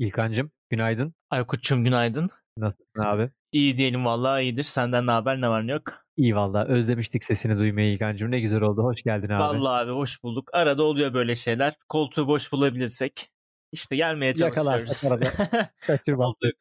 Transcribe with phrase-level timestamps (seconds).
[0.00, 1.14] İlkancım günaydın.
[1.30, 2.30] Aykut'cum günaydın.
[2.56, 3.30] Nasılsın abi?
[3.52, 4.62] İyi diyelim vallahi iyidir.
[4.62, 5.82] Senden ne haber ne var ne yok?
[6.16, 8.30] İyi valla özlemiştik sesini duymayı İlkancım.
[8.30, 8.82] Ne güzel oldu.
[8.82, 9.42] Hoş geldin abi.
[9.42, 10.50] Vallahi abi hoş bulduk.
[10.52, 11.74] Arada oluyor böyle şeyler.
[11.88, 13.30] Koltuğu boş bulabilirsek
[13.72, 14.56] işte gelmeye çalışıyoruz.
[14.56, 15.00] Yakalarsak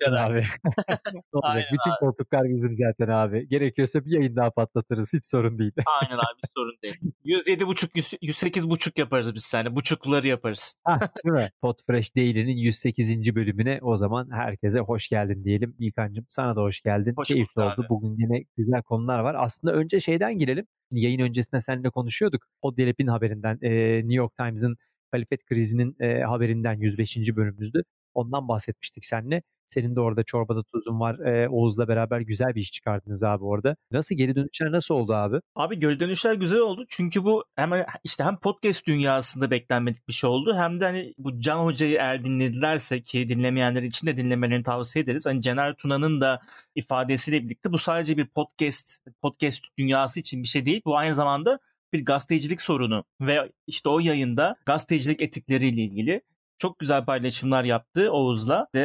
[0.05, 0.31] kadar.
[0.31, 0.43] abi.
[1.33, 1.69] Olacak?
[1.73, 3.47] Bütün koltuklar bizim zaten abi.
[3.47, 5.13] Gerekiyorsa bir yayın daha patlatırız.
[5.13, 5.71] Hiç sorun değil.
[6.01, 6.97] Aynen abi sorun değil.
[7.25, 9.75] 107.5 108.5 yaparız biz seninle.
[9.75, 10.75] Buçukları yaparız.
[10.83, 11.49] Hah, değil mi?
[11.61, 13.35] Podfresh Daily'nin 108.
[13.35, 15.75] bölümüne o zaman herkese hoş geldin diyelim.
[15.79, 17.13] İlkancım sana da hoş geldin.
[17.17, 17.73] Hoş Keyifli oldu.
[17.77, 17.89] abi.
[17.89, 19.35] Bugün yine güzel konular var.
[19.39, 20.65] Aslında önce şeyden girelim.
[20.91, 22.41] Yayın öncesinde seninle konuşuyorduk.
[22.61, 24.77] Poddelep'in haberinden, e, New York Times'ın
[25.11, 27.17] halifet krizinin e, haberinden 105.
[27.35, 27.83] bölümümüzdü.
[28.13, 29.41] Ondan bahsetmiştik seninle.
[29.67, 31.19] Senin de orada çorbada tuzun var.
[31.19, 33.75] E, Oğuz'la beraber güzel bir iş çıkardınız abi orada.
[33.91, 35.37] Nasıl geri dönüşler nasıl oldu abi?
[35.55, 36.85] Abi geri dönüşler güzel oldu.
[36.89, 37.71] Çünkü bu hem
[38.03, 40.55] işte hem podcast dünyasında beklenmedik bir şey oldu.
[40.57, 45.25] Hem de hani bu Can Hoca'yı eğer dinledilerse ki dinlemeyenler için de dinlemelerini tavsiye ederiz.
[45.25, 46.41] Hani Cener Tuna'nın da
[46.75, 50.81] ifadesiyle birlikte bu sadece bir podcast podcast dünyası için bir şey değil.
[50.85, 51.59] Bu aynı zamanda
[51.93, 56.21] bir gazetecilik sorunu ve işte o yayında gazetecilik etikleriyle ilgili
[56.59, 58.81] çok güzel paylaşımlar yaptı Oğuz'la ve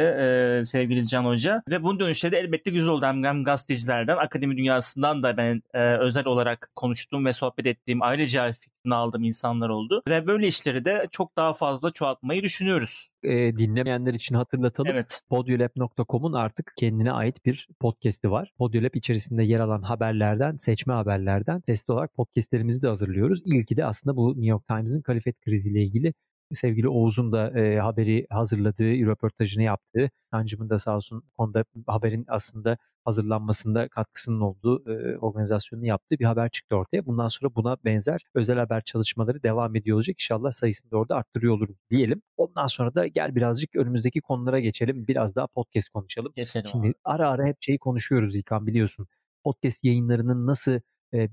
[0.59, 1.63] e, sevgili Can Hoca.
[1.69, 3.05] Ve bunun dönüşleri de elbette güzel oldu.
[3.05, 8.51] Hem, hem gazetecilerden, akademi dünyasından da ben e, özel olarak konuştuğum ve sohbet ettiğim, ayrıca
[8.53, 10.03] fikrini aldığım insanlar oldu.
[10.07, 13.09] Ve böyle işleri de çok daha fazla çoğaltmayı düşünüyoruz.
[13.23, 14.91] E, dinlemeyenler için hatırlatalım.
[14.91, 15.21] Evet.
[15.29, 18.51] Podiolab.com'un artık kendine ait bir podcast'i var.
[18.57, 23.41] Podiolab içerisinde yer alan haberlerden, seçme haberlerden test olarak podcastlerimizi de hazırlıyoruz.
[23.45, 26.13] İlki de aslında bu New York Times'ın kalifet kriziyle ilgili
[26.53, 32.77] sevgili Oğuz'un da e, haberi hazırladığı, röportajını yaptığı, Kancım'ın da sağ olsun konuda haberin aslında
[33.05, 37.05] hazırlanmasında katkısının olduğu e, organizasyonunu yaptığı bir haber çıktı ortaya.
[37.05, 40.15] Bundan sonra buna benzer özel haber çalışmaları devam ediyor olacak.
[40.19, 42.21] İnşallah sayısını da orada arttırıyor oluruz diyelim.
[42.37, 45.07] Ondan sonra da gel birazcık önümüzdeki konulara geçelim.
[45.07, 46.33] Biraz daha podcast konuşalım.
[46.35, 46.93] Geçelim Şimdi abi.
[47.03, 49.07] ara ara hep şeyi konuşuyoruz İlkan biliyorsun.
[49.43, 50.79] Podcast yayınlarının nasıl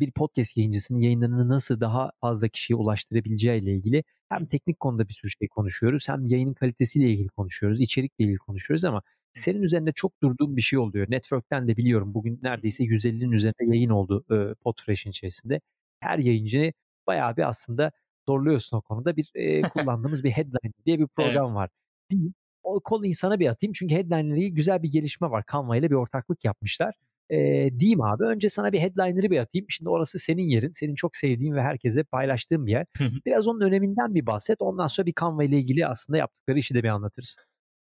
[0.01, 5.15] bir podcast yayıncısının yayınlarını nasıl daha fazla kişiye ulaştırabileceği ile ilgili hem teknik konuda bir
[5.15, 10.23] sürü şey konuşuyoruz hem yayının kalitesiyle ilgili konuşuyoruz, içerikle ilgili konuşuyoruz ama senin üzerinde çok
[10.23, 11.07] durduğun bir şey oluyor.
[11.11, 15.61] Network'ten de biliyorum bugün neredeyse 150'nin üzerinde yayın oldu e, Podfresh'in içerisinde.
[16.01, 16.73] Her yayıncı
[17.07, 17.93] bayağı bir aslında
[18.29, 19.17] zorluyorsun o konuda.
[19.17, 21.71] Bir e, kullandığımız bir headline diye bir program var.
[22.11, 22.33] Değil.
[22.63, 25.45] O kolu insana bir atayım çünkü headline'la ilgili güzel bir gelişme var.
[25.53, 26.95] Canva ile bir ortaklık yapmışlar.
[27.31, 27.37] E,
[27.79, 29.67] diyeyim abi önce sana bir headliner'ı bir atayım.
[29.69, 30.71] Şimdi orası senin yerin.
[30.73, 32.87] Senin çok sevdiğin ve herkese paylaştığın bir yer.
[33.27, 34.57] Biraz onun öneminden bir bahset.
[34.61, 37.37] Ondan sonra bir Canva ile ilgili aslında yaptıkları işi de bir anlatırız.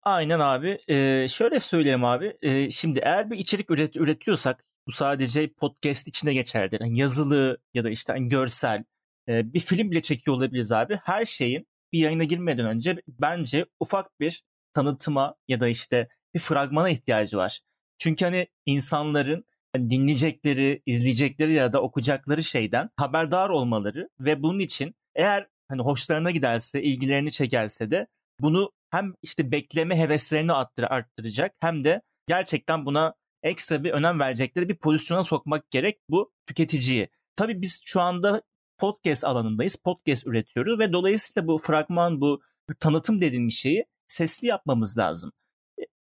[0.03, 0.79] Aynen abi.
[0.89, 2.37] Ee, şöyle söyleyeyim abi.
[2.43, 6.81] Ee, şimdi eğer bir içerik üret üretiyorsak bu sadece podcast içine geçerdir.
[6.81, 8.85] Yani yazılı ya da işte hani görsel
[9.29, 11.01] e, bir film bile çekiyor olabiliriz abi.
[11.05, 14.43] Her şeyin bir yayına girmeden önce bence ufak bir
[14.75, 17.61] tanıtıma ya da işte bir fragmana ihtiyacı var.
[17.99, 24.95] Çünkü hani insanların hani dinleyecekleri, izleyecekleri ya da okuyacakları şeyden haberdar olmaları ve bunun için
[25.15, 28.07] eğer hani hoşlarına giderse, ilgilerini çekerse de
[28.41, 34.69] bunu hem işte bekleme heveslerini arttır, arttıracak hem de gerçekten buna ekstra bir önem verecekleri
[34.69, 37.09] bir pozisyona sokmak gerek bu tüketiciyi.
[37.37, 38.43] Tabii biz şu anda
[38.79, 39.77] podcast alanındayız.
[39.77, 42.41] Podcast üretiyoruz ve dolayısıyla bu fragman, bu
[42.81, 45.33] tanıtım dediğimiz şeyi sesli yapmamız lazım.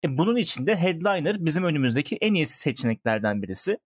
[0.04, 3.78] E, bunun için de Headliner bizim önümüzdeki en iyisi seçeneklerden birisi.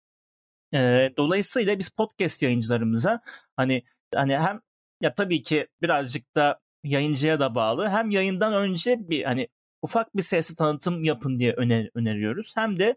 [0.74, 3.22] E, dolayısıyla biz podcast yayıncılarımıza
[3.58, 3.84] hani
[4.16, 4.62] hani hem
[5.02, 7.90] ya tabii ki birazcık da yayıncıya da bağlı.
[7.90, 9.48] Hem yayından önce bir hani
[9.82, 12.54] ufak bir sesli tanıtım yapın diye öner öneriyoruz.
[12.58, 12.96] Hem de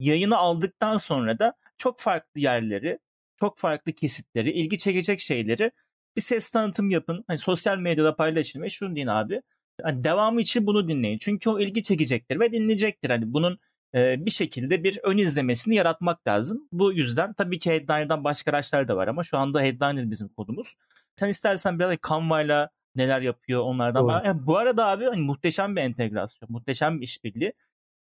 [0.00, 2.98] yayını aldıktan sonra da çok farklı yerleri,
[3.40, 5.72] çok farklı kesitleri, ilgi çekecek şeyleri
[6.16, 7.24] bir ses tanıtım yapın.
[7.26, 9.42] Hani sosyal medyada paylaşın ve şunu deyin abi.
[9.82, 11.18] Hani devamı için bunu dinleyin.
[11.18, 13.10] Çünkü o ilgi çekecektir ve dinleyecektir.
[13.10, 13.58] Hani bunun
[13.94, 16.68] e, bir şekilde bir ön izlemesini yaratmak lazım.
[16.72, 20.74] Bu yüzden tabii ki Headliner'dan başka araçlar da var ama şu anda Headliner bizim kodumuz.
[21.16, 24.02] Sen istersen biraz Canva'yla neler yapıyor onlardan.
[24.02, 24.26] Doğru.
[24.26, 27.52] Yani bu arada abi hani muhteşem bir entegrasyon, muhteşem bir işbirliği.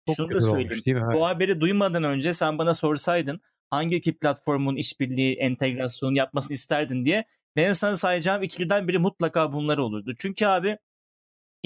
[0.06, 0.68] Çok Şunu da söyleyeyim.
[0.70, 1.02] olmuş değil mi?
[1.06, 1.16] Evet.
[1.16, 3.40] Bu haberi duymadan önce sen bana sorsaydın
[3.70, 7.24] hangi iki platformun işbirliği, entegrasyonu yapmasını isterdin diye
[7.56, 10.14] benim sana sayacağım ikiliden biri mutlaka bunlar olurdu.
[10.18, 10.78] Çünkü abi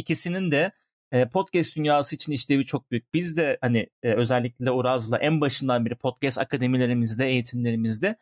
[0.01, 0.73] ikisinin de
[1.13, 3.15] e, podcast dünyası için işlevi çok büyük.
[3.15, 8.17] Biz de hani e, özellikle Uraz'la en başından beri podcast akademilerimizde, eğitimlerimizde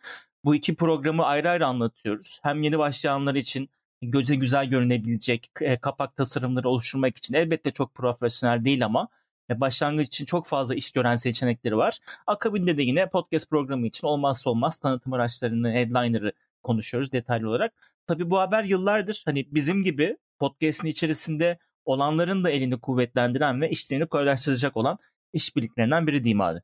[0.44, 2.40] bu iki programı ayrı ayrı anlatıyoruz.
[2.42, 3.70] Hem yeni başlayanlar için
[4.02, 9.08] göze güzel görünebilecek e, kapak tasarımları oluşturmak için elbette çok profesyonel değil ama
[9.50, 11.98] başlangıç için çok fazla iş gören seçenekleri var.
[12.26, 16.32] Akabinde de yine podcast programı için olmazsa olmaz tanıtım araçlarını, headliner'ı
[16.62, 17.72] konuşuyoruz detaylı olarak.
[18.06, 21.58] Tabii bu haber yıllardır hani bizim gibi podcast'in içerisinde
[21.88, 24.98] olanların da elini kuvvetlendiren ve işlerini kolaylaştıracak olan
[25.32, 26.60] işbirliklerinden biri diyeyim abi.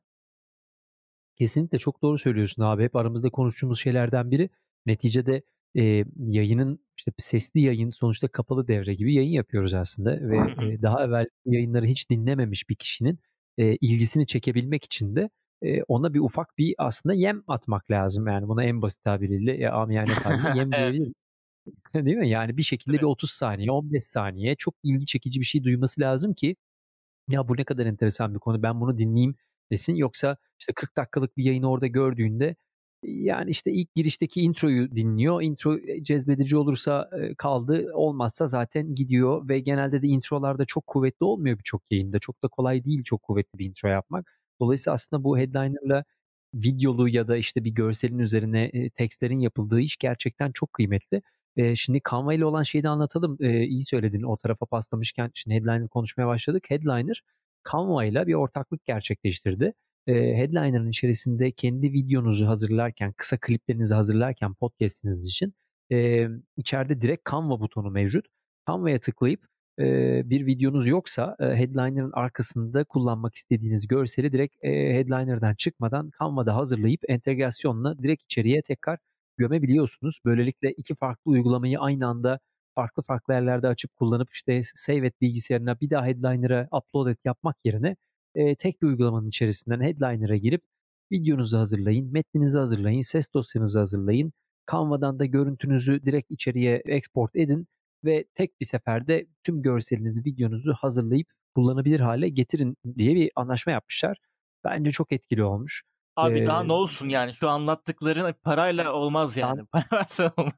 [1.35, 2.83] Kesinlikle çok doğru söylüyorsun abi.
[2.83, 4.49] Hep aramızda konuştuğumuz şeylerden biri.
[4.85, 5.43] Neticede
[5.77, 11.05] e, yayının işte sesli yayın sonuçta kapalı devre gibi yayın yapıyoruz aslında ve e, daha
[11.05, 13.19] evvel yayınları hiç dinlememiş bir kişinin
[13.57, 15.29] e, ilgisini çekebilmek için de
[15.61, 18.27] e, ona bir ufak bir aslında yem atmak lazım.
[18.27, 21.11] Yani buna en basit tabiriyle ya amiyane tabiriyle yem diyebiliriz.
[21.95, 22.29] Değil mi?
[22.29, 23.01] Yani bir şekilde evet.
[23.01, 26.55] bir 30 saniye, 15 saniye çok ilgi çekici bir şey duyması lazım ki
[27.29, 29.35] ya bu ne kadar enteresan bir konu ben bunu dinleyeyim
[29.71, 29.95] desin.
[29.95, 32.55] Yoksa işte 40 dakikalık bir yayını orada gördüğünde
[33.03, 35.41] yani işte ilk girişteki introyu dinliyor.
[35.41, 41.91] Intro cezbedici olursa kaldı, olmazsa zaten gidiyor ve genelde de introlarda çok kuvvetli olmuyor birçok
[41.91, 42.19] yayında.
[42.19, 44.31] Çok da kolay değil çok kuvvetli bir intro yapmak.
[44.61, 46.03] Dolayısıyla aslında bu headliner'la
[46.53, 51.21] videolu ya da işte bir görselin üzerine e, tekstlerin yapıldığı iş gerçekten çok kıymetli.
[51.57, 53.37] E, şimdi Canva ile olan şeyi de anlatalım.
[53.41, 56.63] E, iyi söyledin o tarafa paslamışken şimdi headliner konuşmaya başladık.
[56.69, 57.21] Headliner
[57.71, 59.73] Canva ile bir ortaklık gerçekleştirdi
[60.07, 65.53] e, headliner'ın içerisinde kendi videonuzu hazırlarken, kısa kliplerinizi hazırlarken podcast'iniz için
[65.91, 68.25] e, içeride direkt Canva butonu mevcut.
[68.67, 69.47] Canva'ya tıklayıp
[69.79, 76.55] e, bir videonuz yoksa e, headliner'ın arkasında kullanmak istediğiniz görseli direkt e, headliner'dan çıkmadan Canva'da
[76.55, 78.99] hazırlayıp entegrasyonla direkt içeriye tekrar
[79.37, 80.19] gömebiliyorsunuz.
[80.25, 82.39] Böylelikle iki farklı uygulamayı aynı anda
[82.75, 87.65] farklı farklı yerlerde açıp kullanıp işte save et bilgisayarına bir daha headliner'a upload et yapmak
[87.65, 87.95] yerine
[88.35, 90.63] e, tek bir uygulamanın içerisinden Headliner'a girip
[91.11, 94.33] videonuzu hazırlayın, metninizi hazırlayın, ses dosyanızı hazırlayın.
[94.71, 97.67] Canva'dan da görüntünüzü direkt içeriye export edin
[98.03, 104.17] ve tek bir seferde tüm görselinizi, videonuzu hazırlayıp kullanabilir hale getirin diye bir anlaşma yapmışlar.
[104.63, 105.83] Bence çok etkili olmuş.
[106.15, 109.65] Abi ee, daha ne olsun yani şu anlattıkların parayla olmaz yani.
[109.71, 110.53] Para versen olmaz.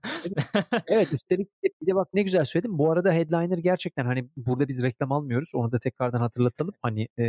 [0.87, 2.77] evet üstelik bir de bak ne güzel söyledim.
[2.77, 5.51] Bu arada Headliner gerçekten hani burada biz reklam almıyoruz.
[5.53, 6.73] Onu da tekrardan hatırlatalım.
[6.81, 7.23] Hani e,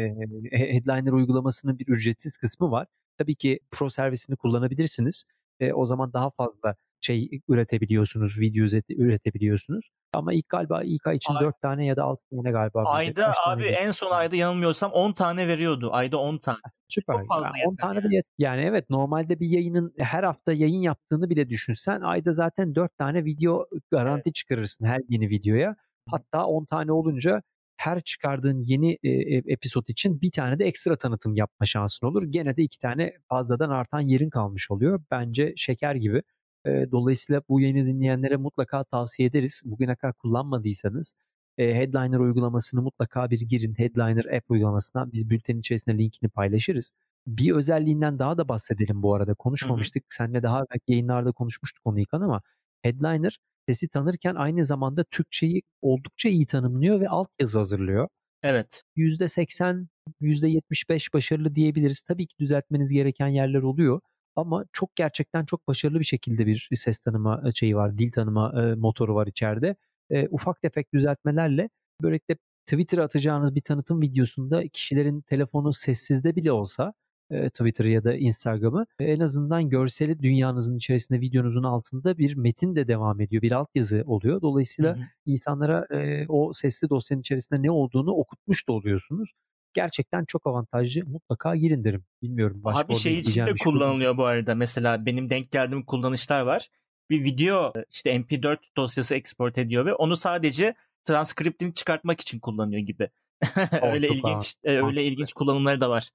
[0.52, 2.86] Headliner uygulamasının bir ücretsiz kısmı var.
[3.18, 5.24] Tabii ki Pro servisini kullanabilirsiniz.
[5.60, 9.88] E, o zaman daha fazla şey üretebiliyorsunuz, video üretebiliyorsunuz.
[10.12, 11.44] Ama ilk galiba ilk ay için Ay.
[11.44, 12.84] 4 tane ya da 6 tane galiba.
[12.84, 15.90] Ayda abi en son ayda yanılmıyorsam 10 tane veriyordu.
[15.92, 16.58] Ayda 10 tane.
[16.88, 17.16] Süper.
[17.16, 20.80] Çok fazla yani 10 tane de yet- yani evet normalde bir yayının her hafta yayın
[20.80, 24.34] yaptığını bile düşünsen ayda zaten 4 tane video garanti evet.
[24.34, 25.76] çıkarırsın her yeni videoya.
[26.10, 27.42] Hatta 10 tane olunca
[27.76, 32.22] her çıkardığın yeni e, e, episod için bir tane de ekstra tanıtım yapma şansın olur.
[32.22, 35.02] Gene de iki tane fazladan artan yerin kalmış oluyor.
[35.10, 36.22] Bence şeker gibi.
[36.66, 39.62] E, dolayısıyla bu yayını dinleyenlere mutlaka tavsiye ederiz.
[39.64, 41.14] Bugüne kadar kullanmadıysanız
[41.58, 43.74] e, Headliner uygulamasını mutlaka bir girin.
[43.78, 46.92] Headliner app uygulamasına biz bültenin içerisinde linkini paylaşırız.
[47.26, 49.34] Bir özelliğinden daha da bahsedelim bu arada.
[49.34, 50.02] Konuşmamıştık.
[50.02, 50.16] Hı hı.
[50.16, 52.42] Seninle daha belki yayınlarda konuşmuştuk onu İlkan ama
[52.82, 53.38] Headliner
[53.68, 58.08] sesi tanırken aynı zamanda Türkçeyi oldukça iyi tanımlıyor ve altyazı hazırlıyor.
[58.42, 58.82] Evet.
[58.96, 59.86] %80,
[60.20, 62.00] %75 başarılı diyebiliriz.
[62.00, 64.00] Tabii ki düzeltmeniz gereken yerler oluyor.
[64.36, 68.62] Ama çok gerçekten çok başarılı bir şekilde bir ses tanıma e, şeyi var, dil tanıma
[68.62, 69.76] e, motoru var içeride.
[70.10, 71.70] E, ufak tefek düzeltmelerle
[72.02, 76.92] böylelikle Twitter'a atacağınız bir tanıtım videosunda kişilerin telefonu sessizde bile olsa
[77.30, 82.76] e, Twitter ya da Instagram'ı e, en azından görseli dünyanızın içerisinde videonuzun altında bir metin
[82.76, 83.42] de devam ediyor.
[83.42, 84.42] Bir altyazı oluyor.
[84.42, 85.04] Dolayısıyla hı hı.
[85.26, 89.32] insanlara e, o sesli dosyanın içerisinde ne olduğunu okutmuş da oluyorsunuz
[89.74, 91.06] gerçekten çok avantajlı.
[91.06, 92.04] Mutlaka girin derim.
[92.22, 92.60] Bilmiyorum.
[92.64, 94.54] Başka Abi şey için de şey kullanılıyor bu arada.
[94.54, 96.68] Mesela benim denk geldiğim kullanışlar var.
[97.10, 100.74] Bir video işte MP4 dosyası export ediyor ve onu sadece
[101.04, 103.10] transkriptini çıkartmak için kullanıyor gibi.
[103.82, 106.10] öyle ilginç e, öyle ilginç kullanımları da var.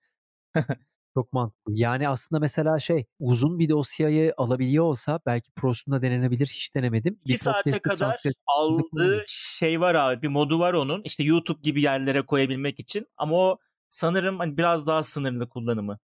[1.13, 1.73] Çok mantıklı.
[1.75, 6.47] Yani aslında mesela şey uzun bir dosyayı alabiliyor olsa belki Pro'sunda denenebilir.
[6.47, 7.19] Hiç denemedim.
[7.27, 8.15] Bir saate kadar
[8.47, 10.21] aldığı şey var abi.
[10.21, 11.01] Bir modu var onun.
[11.03, 13.07] İşte YouTube gibi yerlere koyabilmek için.
[13.17, 13.57] Ama o
[13.89, 15.99] sanırım hani biraz daha sınırlı kullanımı.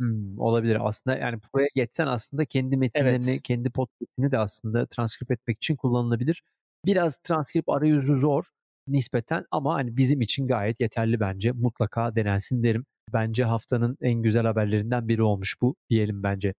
[0.00, 0.78] Hmm, olabilir.
[0.80, 3.42] Aslında yani Pro'ya geçsen aslında kendi metinlerini, evet.
[3.42, 6.42] kendi podcast'ini de aslında transkript etmek için kullanılabilir.
[6.86, 8.44] Biraz transkript arayüzü zor
[8.86, 11.52] nispeten ama hani bizim için gayet yeterli bence.
[11.52, 12.84] Mutlaka denensin derim.
[13.12, 16.54] Bence haftanın en güzel haberlerinden biri olmuş bu diyelim bence.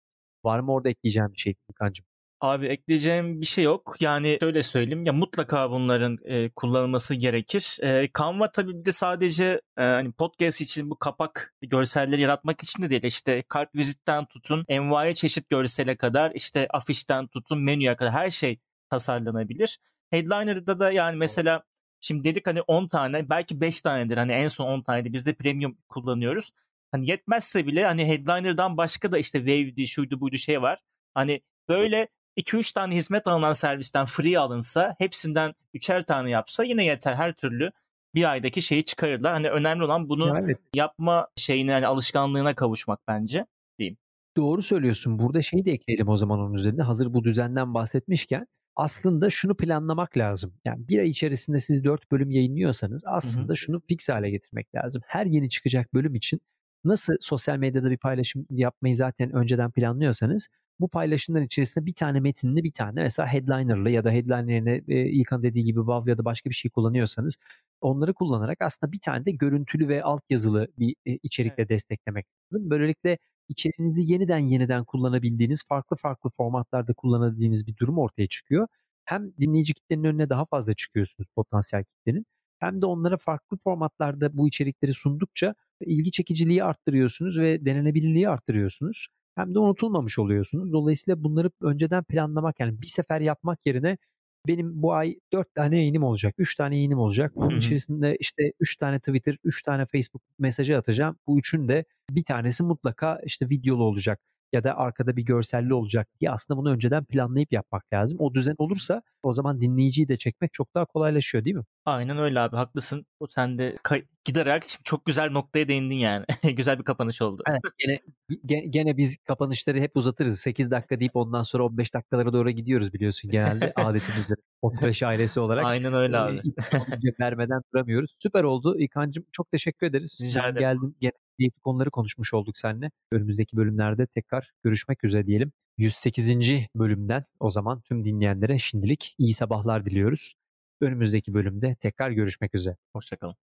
[0.44, 2.06] Var mı orada ekleyeceğim bir şey İlkan'cığım?
[2.42, 3.96] Abi ekleyeceğim bir şey yok.
[4.00, 7.78] Yani şöyle söyleyeyim ya mutlaka bunların e, kullanılması gerekir.
[7.82, 12.82] E, Canva tabii bir de sadece e, hani podcast için bu kapak görselleri yaratmak için
[12.82, 13.02] de değil.
[13.02, 18.58] İşte kart vizitten tutun envai çeşit görsele kadar işte afişten tutun menüye kadar her şey
[18.90, 19.78] tasarlanabilir.
[20.10, 21.62] Headliner'da da yani mesela
[22.04, 25.34] Şimdi dedik hani 10 tane belki 5 tanedir hani en son 10 taneydi biz de
[25.34, 26.50] premium kullanıyoruz.
[26.92, 30.80] Hani yetmezse bile hani headliner'dan başka da işte wave'di şuydu buydu şey var.
[31.14, 37.14] Hani böyle 2-3 tane hizmet alınan servisten free alınsa hepsinden üçer tane yapsa yine yeter
[37.14, 37.72] her türlü
[38.14, 39.32] bir aydaki şeyi çıkarırlar.
[39.32, 40.58] Hani önemli olan bunu evet.
[40.74, 43.46] yapma şeyine yani alışkanlığına kavuşmak bence
[43.78, 43.96] diyeyim.
[44.36, 45.18] Doğru söylüyorsun.
[45.18, 46.82] Burada şeyi de ekleyelim o zaman onun üzerine.
[46.82, 48.46] Hazır bu düzenden bahsetmişken
[48.76, 50.54] aslında şunu planlamak lazım.
[50.64, 53.56] Yani bir ay içerisinde siz dört bölüm yayınlıyorsanız aslında hı hı.
[53.56, 55.02] şunu fix hale getirmek lazım.
[55.06, 56.40] Her yeni çıkacak bölüm için
[56.84, 60.48] nasıl sosyal medyada bir paylaşım yapmayı zaten önceden planlıyorsanız
[60.80, 65.10] bu paylaşımların içerisinde bir tane metinli bir tane mesela headliner'lı ya da headliner yerine e,
[65.10, 67.36] İlkan dediği gibi WAV ya da başka bir şey kullanıyorsanız
[67.80, 71.70] onları kullanarak aslında bir tane de görüntülü ve altyazılı bir e, içerikle evet.
[71.70, 72.70] desteklemek lazım.
[72.70, 78.68] Böylelikle içeriğinizi yeniden yeniden kullanabildiğiniz, farklı farklı formatlarda kullanabildiğiniz bir durum ortaya çıkıyor.
[79.04, 82.26] Hem dinleyici kitlenin önüne daha fazla çıkıyorsunuz potansiyel kitlenin
[82.58, 89.08] hem de onlara farklı formatlarda bu içerikleri sundukça ilgi çekiciliği arttırıyorsunuz ve denenebilirliği arttırıyorsunuz.
[89.34, 90.72] Hem de unutulmamış oluyorsunuz.
[90.72, 93.98] Dolayısıyla bunları önceden planlamak yani bir sefer yapmak yerine
[94.46, 97.32] benim bu ay 4 tane yayınım olacak, 3 tane yayınım olacak.
[97.36, 101.16] Bunun içerisinde işte 3 tane Twitter, 3 tane Facebook mesajı atacağım.
[101.26, 104.20] Bu üçün de bir tanesi mutlaka işte videolu olacak
[104.52, 108.18] ya da arkada bir görselli olacak diye aslında bunu önceden planlayıp yapmak lazım.
[108.20, 111.64] O düzen olursa o zaman dinleyiciyi de çekmek çok daha kolaylaşıyor değil mi?
[111.84, 113.06] Aynen öyle abi haklısın.
[113.20, 113.76] O sen de
[114.24, 116.24] giderek çok güzel noktaya değindin yani.
[116.56, 117.42] güzel bir kapanış oldu.
[117.48, 117.98] Evet, gene,
[118.46, 120.40] gene, gene biz kapanışları hep uzatırız.
[120.40, 124.38] 8 dakika deyip ondan sonra 15 dakikalara doğru gidiyoruz biliyorsun genelde adetimizdir.
[124.62, 125.64] Otureş ailesi olarak.
[125.64, 126.42] Aynen öyle abi.
[126.72, 128.16] E, vermeden duramıyoruz.
[128.22, 128.78] Süper oldu.
[128.78, 130.20] İlkan'cığım çok teşekkür ederiz.
[130.24, 130.58] Rica ederim.
[130.58, 132.90] Geldin, gene keyifli konuları konuşmuş olduk seninle.
[133.12, 135.52] Önümüzdeki bölümlerde tekrar görüşmek üzere diyelim.
[135.78, 136.68] 108.
[136.74, 140.34] bölümden o zaman tüm dinleyenlere şimdilik iyi sabahlar diliyoruz.
[140.80, 142.76] Önümüzdeki bölümde tekrar görüşmek üzere.
[142.94, 143.42] Hoşçakalın.